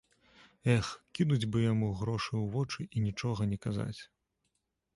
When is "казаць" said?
3.69-4.01